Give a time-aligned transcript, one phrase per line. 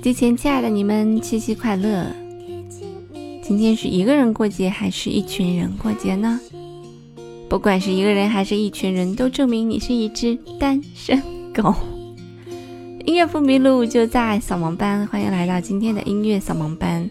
[0.00, 2.06] 手机前，亲爱的你们，七夕快乐！
[3.42, 6.40] 今天是一个人过节，还是一群人过节呢？
[7.50, 11.22] 不管是一个人还是一群人，都证明你是一只单身
[11.52, 11.74] 狗。
[13.04, 15.06] 音乐不迷路，就在扫盲班。
[15.06, 17.10] 欢迎来到今天的音乐扫盲班。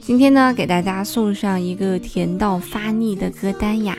[0.00, 3.98] 今天呢，给大家送上一个甜到发腻的歌单呀。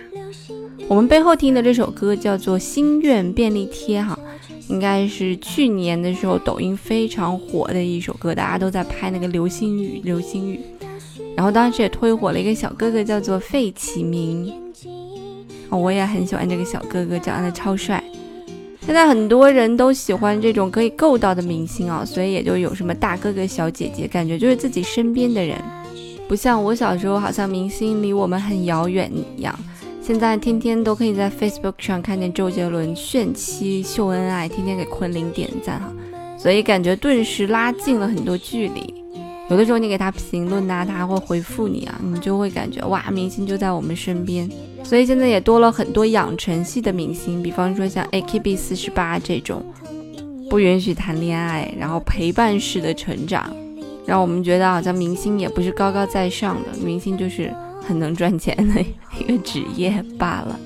[0.88, 4.18] 我们背后听的这首歌叫做《心愿便利贴》哈。
[4.70, 10.59] 应该是去年的时候，抖音非常火的一首歌，大家都在拍那个流星雨，流星雨。
[11.35, 14.53] 然后当时也推火了一个小哥哥，叫做费启鸣。
[15.70, 18.03] 我也很喜欢这个小哥哥，长得超帅。
[18.85, 25.57] 现在很多人都喜欢这种可以够到的明星啊，所以也就有什么大哥哥、小姐姐，感觉就是自己身边的人，
[26.27, 29.54] 不像我小时候，好像明星离我们很遥远一样。
[30.08, 35.91] 现在天天都可以在 Facebook 上看见周杰伦炫妻秀恩爱，天天给昆凌点赞哈，
[36.40, 38.94] 所以感觉顿时拉近了很多距离。
[39.50, 44.50] 有的时候你给他评论呐，他还会回复你啊，你就会感觉哇，明星就在我们身边。
[44.82, 49.62] 所以现在也多了很多养成系的明星，比方说像 AKB 四十八这种，
[50.50, 53.54] 不允许谈恋爱，然后陪伴式的成长，
[54.05, 57.54] 让我们觉得好像明星也不是高高在上的，明星就是。
[57.88, 58.85] 很能赚钱的
[59.18, 60.60] 一个职业罢了。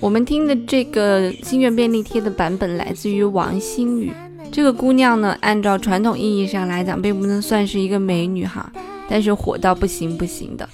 [0.00, 4.12] 我们听的这个心愿便利贴的版本来自于王心雨。
[4.50, 8.72] 这个姑娘呢，按照传统意义上来讲，并不能算是一个美女哈，
[9.08, 10.66] 但是火到不行不行的。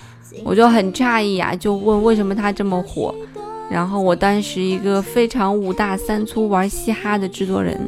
[0.44, 3.14] 我就很诧异啊，就问为什么她这么火。
[3.70, 7.80] 然后我当时一个非常五大三粗玩嘻哈的制作人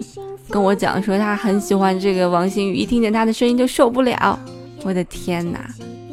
[0.49, 4.39] 跟我讲说，他很喜欢这个王心雨，一听见她的声音就受不了。
[4.83, 5.69] 我的天哪！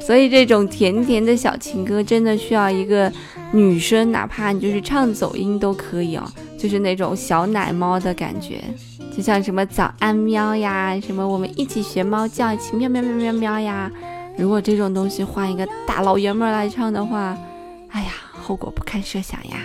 [0.06, 3.12] 所以这种甜甜的小情歌真的需要一个
[3.54, 6.24] 女生，哪怕你就是唱走音都可以哦，
[6.58, 8.62] 就是那种小奶猫的感觉，
[9.16, 13.90] 就像什么早安喵呀，什么我们一起学猫叫，一起喵喵喵喵喵呀。
[14.36, 17.38] 如果这种东西换一个大老爷们来唱的话，
[17.90, 19.58] 哎呀，后果不堪设想呀。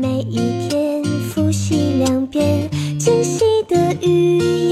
[0.00, 2.68] 每一天复习两遍
[2.98, 4.65] 惊喜的语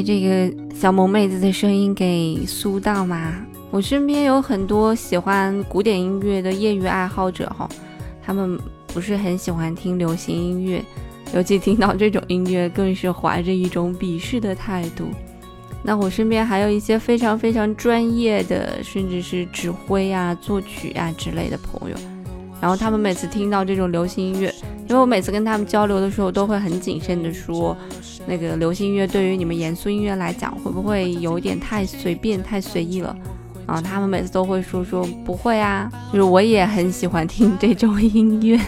[0.00, 3.34] 被这个小萌妹子的声音给酥到吗？
[3.70, 7.68] 我身边有很多喜欢古典音乐的业余爱好者哈，
[8.22, 10.82] 他们不是很喜欢听流行音乐。
[11.34, 15.04] 尤其听到这种音乐，更是怀着一种鄙视的态度。
[15.82, 21.96] 那我身边还有一些非常非常专业的，甚至是指挥啊、作曲啊之类的朋友，
[22.58, 24.52] 然后他们每次听到这种流行音乐，
[24.88, 27.76] 因为我每次跟他们交流的时候，都会很谨慎的说，
[28.30, 33.16] 那个流行音乐对于你们严肃音乐来讲，会不会有点太随便、太随意了？
[33.66, 38.60] 啊他们每次都会说说不会啊，就是我也很喜欢听这种音乐。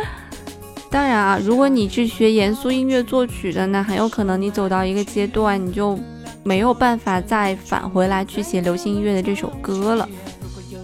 [0.90, 5.98] 当然啊，如果你是学严肃音乐作曲的，那很有可能你走到一个阶段，你就
[6.42, 10.06] 没有办法再返回来去写流行音乐的这首歌了，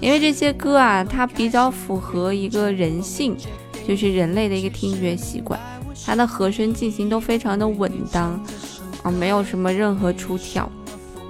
[0.01, 3.37] 因为这些歌啊，它比较符合一个人性，
[3.87, 5.61] 就是人类的一个听觉习惯，
[6.05, 8.41] 它的和声进行都非常的稳当
[9.03, 10.71] 啊，没有什么任何出挑。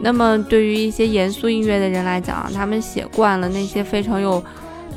[0.01, 4.43] 那么对于一些严肃音乐的人来讲，他们写惯了那些非常有。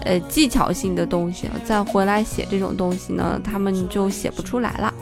[0.05, 4.93] 呃，技巧性的东西，再回来写这种东西呢，他们就写不出来了。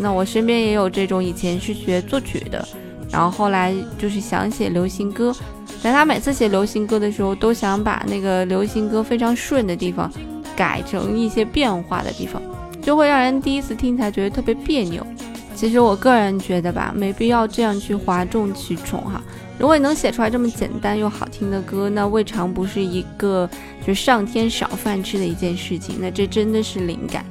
[0.00, 2.66] 那我身边也有这种以前是学作曲的，
[3.12, 5.32] 然后后来就是想写流行歌，
[5.80, 10.10] 但他每次写流行歌的时候，都想把那个流行歌非常顺的地方
[10.56, 12.42] 改成一些变化的地方，
[12.90, 15.06] 就会让人第一次听起来觉得特别别扭。
[15.54, 19.22] 其实我个人觉得吧，没必要这样去哗众取宠哈。
[19.60, 23.48] 如果你能写出来这么简单又好听的歌，那未尝不是一个
[23.86, 25.98] 就是上天赏饭吃的一件事情。
[26.00, 27.24] 那这真的是灵感。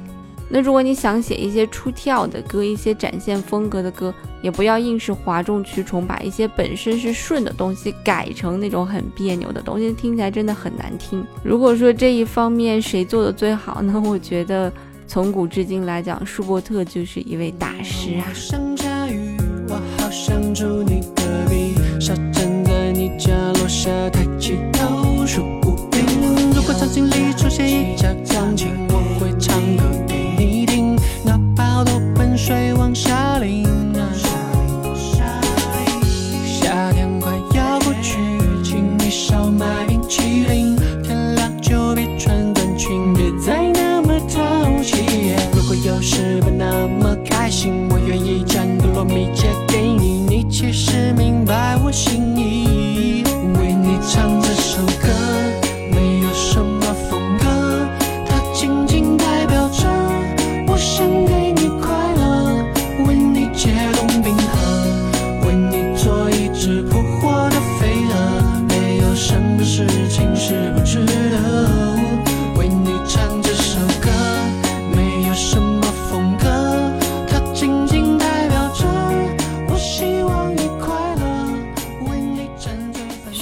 [0.48, 11.22] 那如果你想写一些出跳的歌，一些展现风格的歌，也不要硬是哗众取宠，把一些本身是顺的东西改成那种很别扭的东西，听起来真的很难听。
[11.44, 14.00] 如果说这一方面谁做的最好呢？
[14.08, 14.72] 我觉得
[15.10, 18.30] 从古至今来讲，舒伯特就是一位大师啊。
[26.54, 28.68] 如果场景里出现一架钢琴，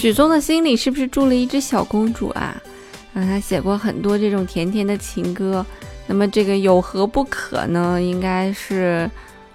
[0.08, 2.56] 许嵩的心里是不是住了一只小公主啊？
[3.12, 5.64] 嗯，他写过很多这种甜甜的情歌。
[6.06, 8.00] 那么这个有何不可呢？
[8.00, 9.10] 应该是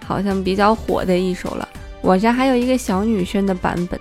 [0.06, 1.68] 好像比较火的一首了。
[2.04, 4.00] 网上还有一个小女生的版本，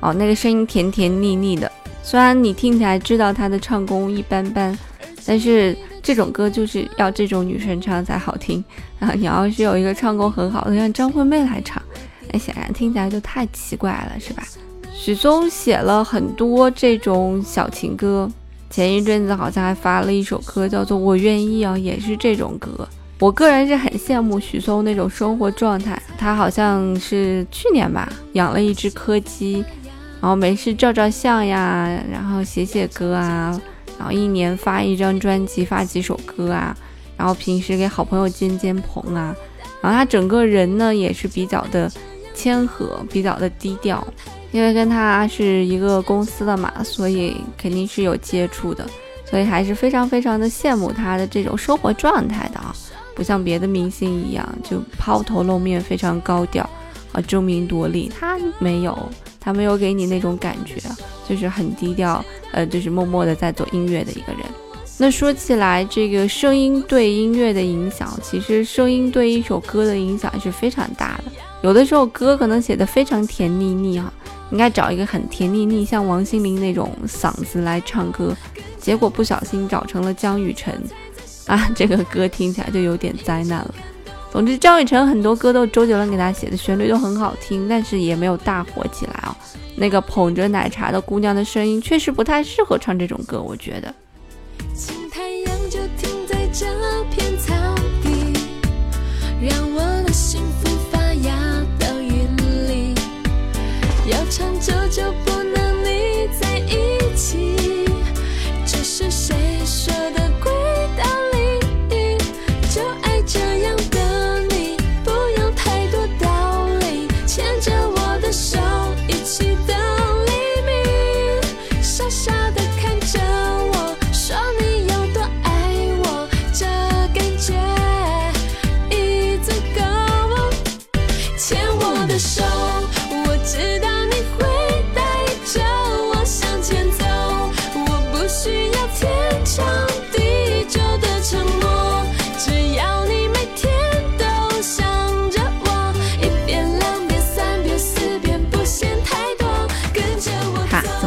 [0.00, 1.70] 哦，那个声音甜甜腻腻的。
[2.02, 4.76] 虽然你听起来知道她的唱功一般般，
[5.24, 8.64] 但是这种歌就是要这种女生唱才好听
[8.98, 9.12] 啊！
[9.12, 11.80] 你要是有一个唱功很好的，像张惠妹来唱，
[12.32, 14.42] 那显然听起来就太奇怪了，是吧？
[14.94, 18.30] 许嵩写了很多这种小情歌，
[18.70, 22.88] 前一阵子好像还发了一首歌，叫做《我愿意》啊，也是这种歌。
[23.18, 29.64] 我个人是很羡慕许嵩那种生活状态，他好像是去年吧，养了一只柯基，
[30.20, 33.60] 然后没事照照相呀，然后写写歌啊，
[33.98, 36.76] 然后一年发一张专辑，发几首歌啊，
[37.16, 39.34] 然后平时给好朋友肩肩棚啊，
[39.80, 41.90] 然后他整个人呢也是比较的
[42.34, 44.06] 谦和，比较的低调。
[44.50, 48.86] 因为跟他是一个公司的嘛，所以肯定是有接触的，
[49.24, 52.74] 所以还是非常非常的羡慕他的这种生活状态的啊，
[53.14, 56.68] 不像别的明星一样就抛头露面，非常高调
[57.12, 58.12] 啊，争名夺利。
[58.20, 58.98] 他没有，
[59.40, 60.76] 他没有给你那种感觉，
[61.26, 64.42] 就是很低调，呃，就是默默的在做音乐的一个人。
[64.98, 71.32] 那说起来，这个声音对音乐的影响，其实声音对一首歌的影响是非常大的。
[71.62, 74.12] 有的时候歌可能写的非常甜腻腻哈。
[74.50, 78.36] 应该找一个很甜腻腻，像王心凌那种嗓子来唱歌，
[78.78, 80.78] 结果不小心找成了江雨晨，
[81.48, 83.74] 啊，这个歌听起来就有点灾难了。
[84.30, 89.34] 总之，张雨晨很多歌都周杰伦给他写的，旋律都很好听，但是也没有大火起来哦。
[89.74, 93.94] 那个捧着奶茶的姑娘的声音确实不太适合唱这种歌，我觉得。
[95.10, 96.66] 太阳就停在这
[97.10, 97.54] 片草
[98.02, 98.34] 地，
[99.40, 100.01] 让我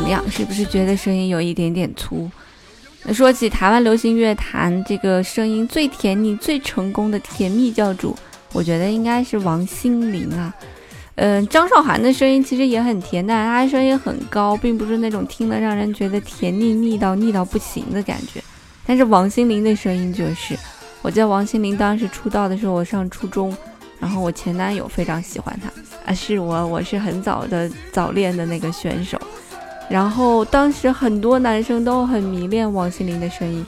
[0.06, 2.30] 么样是不是觉得声音有一点点粗？
[3.12, 8.16] 说起台湾流行乐坛这个声音最甜腻、最成功的甜蜜教主，
[8.54, 10.54] 我觉得应该是王心凌啊。
[11.16, 18.40] 嗯，张韶涵的声音其实也很甜，但是她声音很高，并不是那种听了让人觉得甜腻腻到腻到不行的感觉。
[18.86, 20.56] 但是王心凌的声音就是，
[21.02, 23.56] 我记得王心凌当时出道的时候，我上初中，
[24.00, 25.72] 然后我前男友非常喜欢她
[26.06, 29.20] 啊，是我，我是很早的早恋的那个选手。
[29.89, 33.65] 然后当时很多男生都很迷恋王心凌的声音，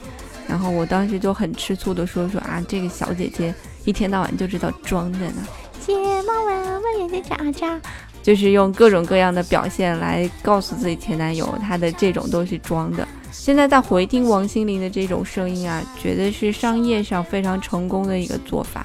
[0.48, 5.46] 然后我当时就很吃醋的说说啊，这个小姐姐一天到晚就知道装着呢，
[5.86, 7.80] 睫毛弯弯眼睛眨眨，
[8.22, 13.06] 就是用各种各样的表现来告诉自己前男友，她的这种都是装的。
[13.30, 18.84] 现在在回听王心凌的这种声音啊，觉得是商业上非常成功的一个做法。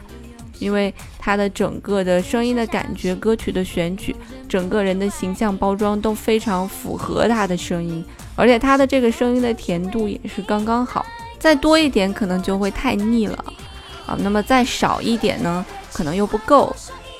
[0.64, 4.16] 因为他的整个的声音的感觉、歌曲的选取、
[4.48, 8.04] 整个人的形象包装都非常符合他的声音，
[8.36, 11.06] 而且他的这个声音的甜度也是刚刚好，
[11.38, 13.46] 再多一点可能就会太腻了
[14.06, 16.74] 啊，那么再少一点呢，可能又不够。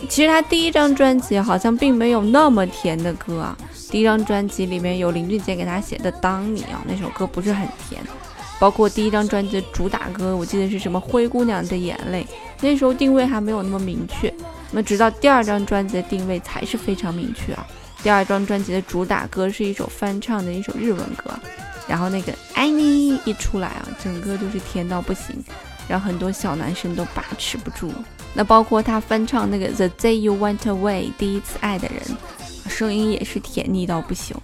[0.10, 3.58] 其实他第一张专辑好像并没有那么甜的歌啊，
[3.90, 8.02] 第一张专辑里面有林俊杰给他写的《当你》啊，那首歌不是很甜。
[8.60, 12.24] 包括第一张专辑的主打歌，我记得是什么《灰姑娘的眼泪》，
[12.64, 14.34] 那时候定位还没有那么明确。
[14.72, 17.68] 那直到第二张专辑的定位才是非常明确啊。
[18.02, 21.32] 第二张专辑的主打歌是一首翻唱的一首日文歌，
[21.88, 25.36] 然后那个爱你一出来啊，整个就是甜到不行，
[25.88, 27.94] 让很多小男生都把持不住。
[28.34, 32.18] 那包括他翻唱那个 The Day You Went Away 第一次爱的人，
[32.68, 34.36] 声音也是甜腻到不行，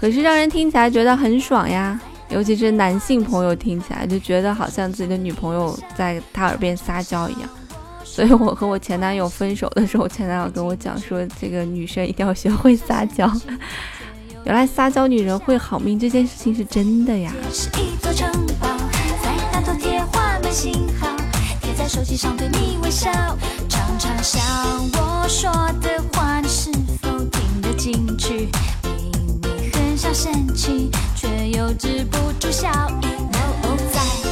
[0.00, 2.00] 可是让人听起来觉得很爽呀。
[2.30, 7.42] 尤其是男性朋友听起来就觉得好像自己的女朋友在他耳边撒娇一样，
[8.14, 13.28] 所以我和我前男友分手的时候，前男友跟我讲说，这个女生一定要学会撒娇。
[14.44, 17.32] 原来撒娇女人会好命这件事情是真的呀。
[23.68, 23.98] 常
[29.98, 32.70] 常生气，却又止不住笑
[33.02, 34.23] 意。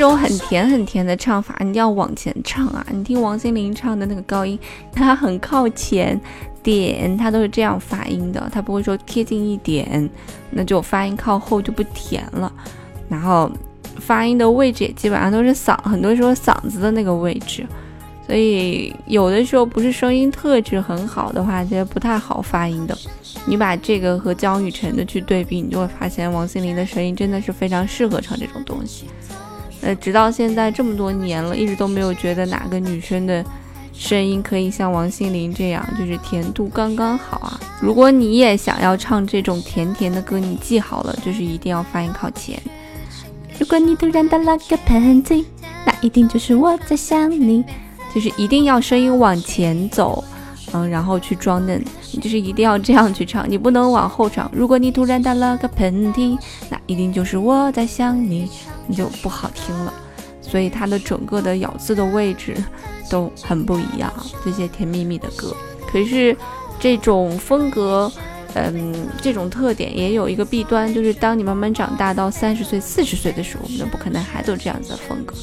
[0.00, 2.82] 这种很甜很甜的唱法，你一定要往前唱啊！
[2.90, 4.58] 你听王心凌唱的那个高音，
[4.94, 6.18] 它很靠前
[6.62, 10.08] 点，它都是这样发音的，它不会说贴近一点，
[10.48, 12.50] 那就发音靠后就不甜了。
[13.10, 13.52] 然后
[13.96, 17.66] 发音的位置也基本上都是嗓，很多时候嗓子的那个位置，
[18.26, 22.96] 所以有的时候不是声音特质很好的话，其实不太好发音的。
[23.44, 29.04] 你把这个和江雨晨的去对比，你就会发现王心凌的声音真的是非常适合唱这种东西。
[29.82, 33.44] 呃，直到现在这么多年了，一直都没有觉得哪个女生的
[33.92, 37.60] 声音可以像王心凌这样，就是甜度刚刚好啊。
[37.80, 42.60] 如果你也想要唱这种甜甜的歌，你记好了，就是一定要发音靠前。
[43.58, 45.44] 如果你突然打了个喷嚏，
[45.84, 47.64] 那一定就是我在想你，
[48.14, 50.24] 就是一定要声音往前走，
[50.72, 54.50] 嗯，然后去装嫩，你就是一定要这样去唱，你不能往后唱。
[54.52, 58.50] 如果你突然打了个喷嚏，那一定就是我在想你。
[58.86, 59.94] 你就不好听了，
[60.42, 62.56] 所以它的整个的咬字的位置
[63.08, 64.12] 都很不一样。
[64.44, 65.54] 这些甜蜜蜜的歌，
[65.86, 66.36] 可是
[66.80, 68.10] 这种风格，
[68.54, 75.36] 嗯，这种特点也有一个弊端，就是当你慢慢长大到三十岁、四十岁的时候，那不可能还走这样子的风格。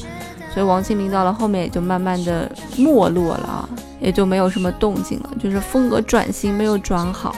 [0.52, 3.68] 所以王心凌到了后面也就慢慢的没落了啊，
[4.00, 7.34] 也就没有什么动静了，就是风格转型没有转好，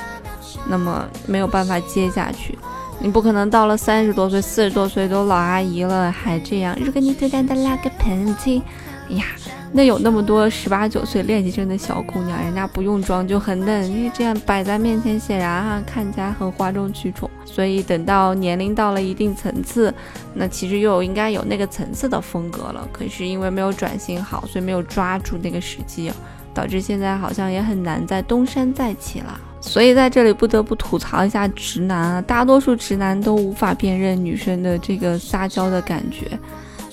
[0.68, 2.58] 那么没有办法接下去。
[2.98, 6.76] 你不可能到了三十多岁、四十多岁都老阿姨了还这样。
[6.84, 8.62] 如果你突然的拉个喷嚏，
[9.08, 9.24] 哎呀，
[9.72, 17.30] 那有那么多十八九岁练习生的小姑娘，人家不用装就很嫩，因为这样摆在面前显然哈看起来很哗众取宠。
[17.44, 19.94] 所以等到年龄到了一定层次，
[20.34, 22.88] 那其实又应该有那个层次的风格了。
[22.92, 26.12] 可是因为没有转型好，所以没有抓住那个时机，
[26.52, 29.40] 导致现在好像也很难再东山再起了。
[29.60, 36.26] 所以在这里不得不吐槽一下直男啊，大多数直男都无法辨认女生的这个撒娇的感觉。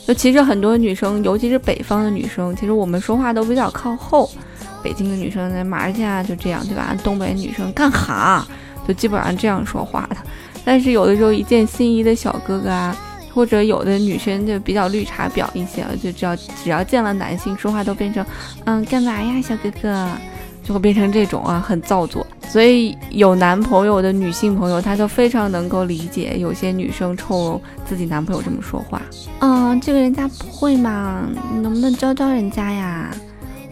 [0.08, 4.30] 就其实很多女生，尤其是北方的女生，其实我们说话都比较靠后。
[4.82, 6.96] 北京的女生呢，马上啊就这样，对吧？
[7.04, 8.48] 东北女生干哈，
[8.88, 10.16] 就基本上这样说话的。
[10.64, 12.96] 但是有的时候一见心仪的小哥哥啊，
[13.34, 18.26] 或者有的女生就比较绿茶婊一些，就只要只要见了男性，说话都变成
[18.64, 20.08] 嗯干嘛呀，小哥哥。
[20.64, 22.28] 就会变成这种啊，很造作。
[22.48, 29.01] 所以有男朋友的女性朋友，她就非常能够理解有些女生冲自己男朋友这么说话。
[29.39, 33.12] 嗯，这个人家不会嘛，你能不能教教人家呀？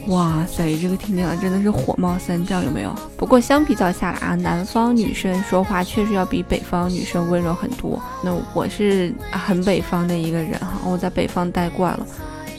[0.08, 2.94] 哇塞，这个听起来真的是火冒三丈，有没有？
[3.18, 8.00] 不过相比较下来啊，南方女生说话确实要比北方女生温柔很多。
[8.24, 12.06] 那我是很北方的一个人哈，我在北方待惯了，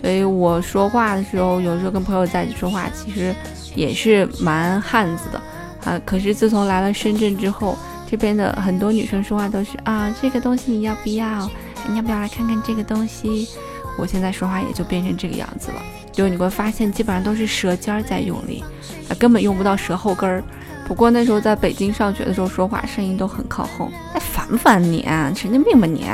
[0.01, 3.35] 所以我说话的时候，有时候跟朋友在一起说话，其实。
[3.77, 5.39] 也是蛮汉子的
[5.87, 7.79] 啊，可是自从来了深圳之后，
[8.11, 11.49] 这边的很多女生说话都是啊，这个东西你要不要？
[11.89, 13.49] 你要不要来看看这个东西？
[13.97, 15.81] 我现在说话也就变成这个样子了，
[16.13, 18.63] 就你会发现基本上都是舌尖儿在用力，
[19.09, 20.43] 啊，根本用不到舌后根儿。
[20.87, 25.03] 不过那时候在北京上学的时候，说话声音都很靠后，哎，烦不烦你？
[25.03, 25.33] 啊？
[25.35, 26.05] 神经病吧你？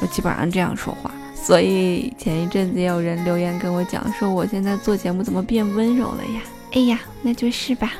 [0.00, 1.10] 就基本上这样说话。
[1.34, 6.40] 所以前一阵子也有人留言跟我讲说，我现在做节目怎么变温柔了呀？
[6.72, 7.92] 哎呀，那就是吧。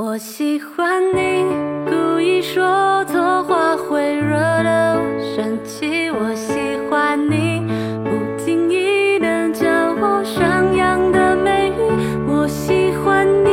[0.00, 1.44] 我喜欢你，
[1.90, 6.08] 故意说错话会惹得我生气。
[6.10, 7.66] 我喜欢你，
[8.04, 11.80] 不经意的叫我上扬的美语。
[12.28, 13.50] 我喜欢你，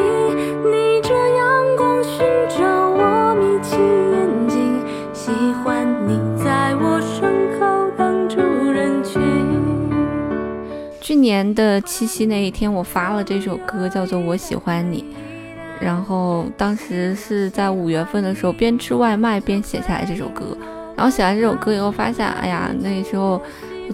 [0.69, 4.79] 逆着阳光寻找我，眯起眼睛。
[5.15, 5.31] 喜
[5.63, 8.37] 欢你在我身后挡住
[8.71, 9.19] 人群。
[11.01, 15.01] 去年的七夕那一天，我发了这首歌，叫做《我喜欢你》。
[15.85, 20.57] 然后当时是在五月份的时候，边吃外卖边写下来这首歌。
[20.95, 23.39] 然后写完这首歌以后，发现，哎呀，那时候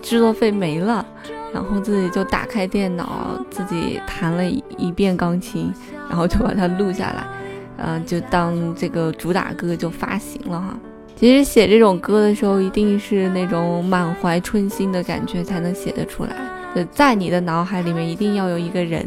[0.02, 1.06] 制作费没了，
[1.54, 5.70] 然后自己就打开电脑，自己弹了一遍钢琴，
[6.08, 7.28] 然后就把它录下来，
[7.76, 10.80] 嗯，就当这个主打歌就发行了哈。
[11.18, 16.32] 其实写这种歌的时候，一定是那种满怀春心的感觉才能写得出来。
[16.74, 19.06] 就在你的脑海里面，一定要有一个人，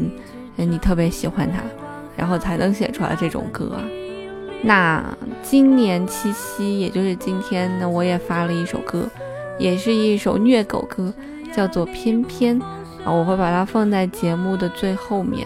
[0.55, 1.63] 你特别喜欢他，
[2.15, 3.71] 然后才能写出来这种歌。
[4.61, 5.03] 那
[5.43, 9.07] 今年七夕，也就是今天呢，我也发了一首歌，
[9.59, 11.13] 也是一首虐狗歌，
[11.55, 12.59] 叫做《偏偏》
[13.03, 15.45] 啊，我会把它放在节目的最后面，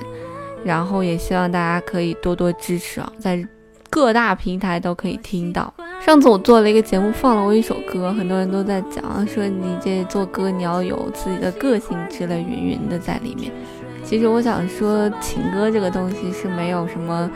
[0.64, 3.46] 然后也希望大家可以多多支持啊，在
[3.90, 5.74] 各大平台都可以听到。
[6.00, 13.52] 上次我做了一个节目，放了我一首歌，很多人都在讲，说你这做歌你要有自己的个性之类云云的在里面。
[14.10, 17.30] 其实我想说，情歌这个东西是没有什么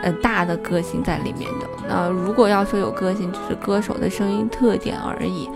[0.00, 1.66] 呃大的个性在里面的。
[1.88, 5.50] 那如果要说有个性，只是歌手的声音特点而已。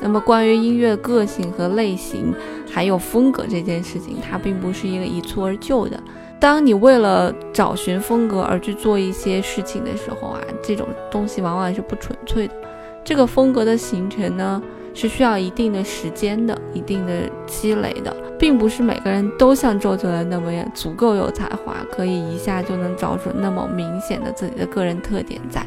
[0.00, 2.32] 那么关于音乐个性和类型
[2.70, 6.00] 还有风格这件事情，它并不是一个一蹴而就的。
[6.38, 12.54] 当你为了找寻风格而去做一些事情的时候啊，这种东西往往是不纯粹的。
[13.02, 14.62] 这个风格的形成呢，
[14.94, 25.64] 是需要一定的时间的，一定的积累的，并不是每个人都像周杰伦那么样足够有才华，可以一下就能找准那么明显的自己的个人特点在。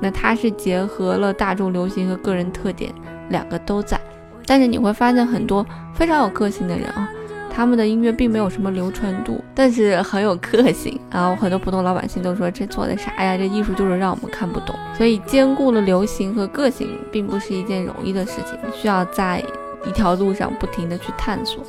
[0.00, 2.92] 那他是结合了大众流行和个人特点
[3.28, 4.00] 两个都在，
[4.46, 7.08] 但是你会发现很多非常有个性的人啊。
[7.52, 11.34] 他们的音乐并没有什么流传度，但是很有个性啊！
[11.38, 13.36] 很多普通老百姓都说这做的啥呀？
[13.36, 14.74] 这艺术就是让我们看不懂。
[14.96, 19.42] 所以兼顾了流行和个性，并不是一件容易的事情，需要在
[19.84, 21.62] 一条路上不停的去探索。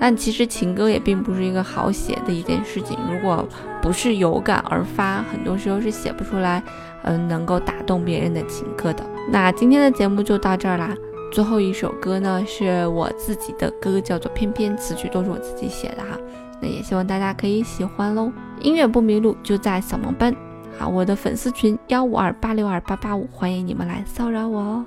[0.00, 3.48] 但其实情歌也并不是一个好写的一件事情，如果
[3.80, 6.62] 不是有感而发，很多时候是写不出来，
[7.04, 9.04] 嗯，能够打动别人的情歌的。
[9.30, 10.94] 那今天的节目就到这儿啦。
[11.34, 16.16] 最后一首歌呢，是我自己的歌，叫做《偏偏》，词曲都是我自己写的哈。
[16.60, 18.30] 那也希望大家可以喜欢喽。
[18.60, 20.32] 音乐不迷路，就在小萌班。
[20.78, 24.86] 好，我的粉丝群幺五二八六二八八五，欢迎你们来骚扰我哦。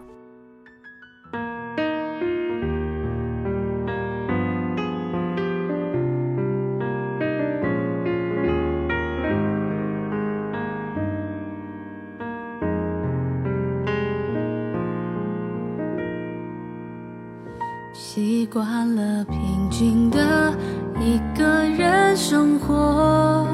[18.48, 20.54] 习惯了平静的
[21.02, 21.44] 一个
[21.78, 23.46] 人生活，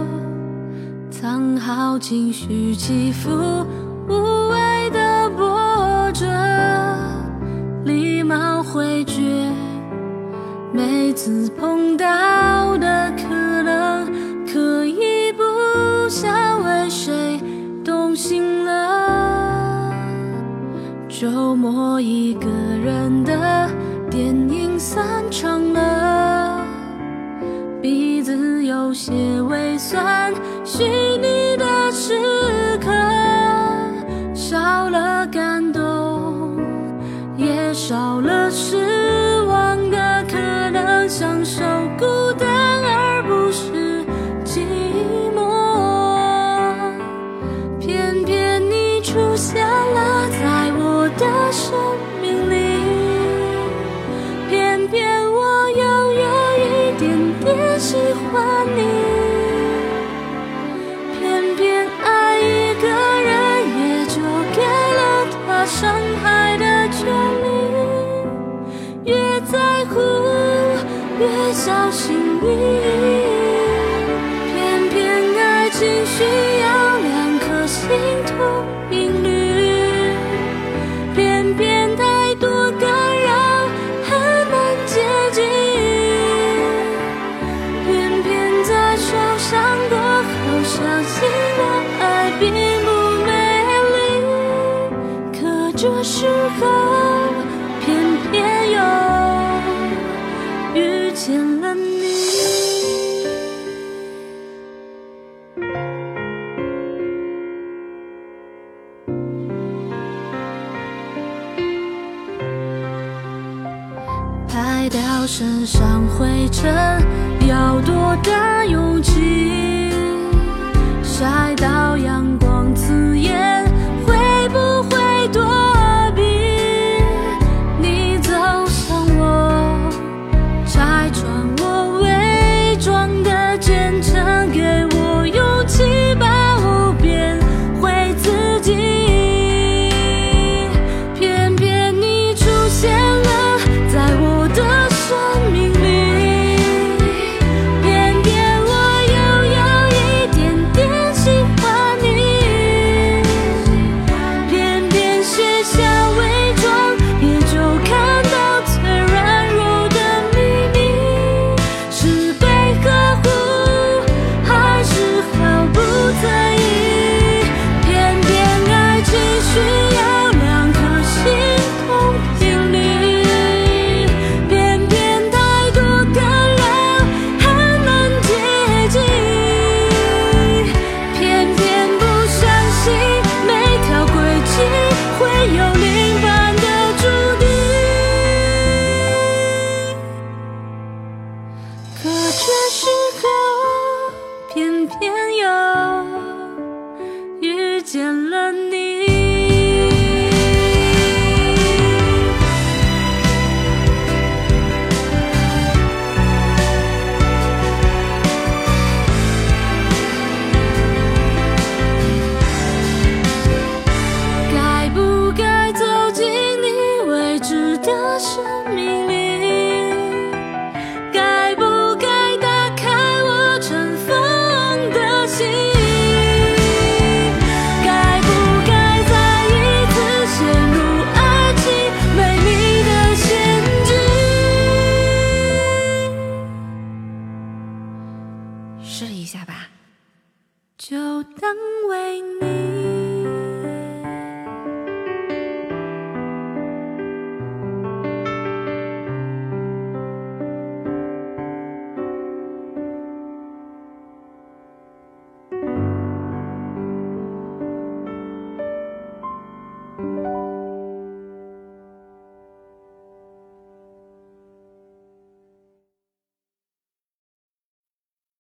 [1.10, 3.32] 藏好情绪起伏，
[4.08, 6.28] 无谓的波折，
[7.84, 9.52] 礼貌回绝
[10.72, 11.50] 每次